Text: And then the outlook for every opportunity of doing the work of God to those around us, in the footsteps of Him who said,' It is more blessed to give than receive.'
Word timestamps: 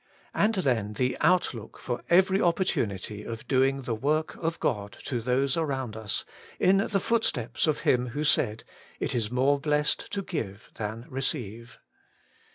And 0.33 0.55
then 0.55 0.93
the 0.93 1.15
outlook 1.21 1.77
for 1.77 2.01
every 2.09 2.41
opportunity 2.41 3.23
of 3.23 3.47
doing 3.47 3.83
the 3.83 3.93
work 3.93 4.35
of 4.37 4.59
God 4.59 4.97
to 5.03 5.21
those 5.21 5.55
around 5.55 5.95
us, 5.95 6.25
in 6.59 6.77
the 6.77 6.99
footsteps 6.99 7.67
of 7.67 7.81
Him 7.81 8.07
who 8.07 8.23
said,' 8.23 8.63
It 8.99 9.13
is 9.13 9.29
more 9.29 9.59
blessed 9.59 10.11
to 10.13 10.23
give 10.23 10.71
than 10.73 11.05
receive.' 11.07 11.77